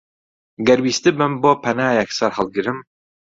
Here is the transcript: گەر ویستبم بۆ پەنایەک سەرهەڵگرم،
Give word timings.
گەر 0.67 0.79
ویستبم 0.83 1.33
بۆ 1.41 1.51
پەنایەک 1.63 2.09
سەرهەڵگرم، 2.17 2.79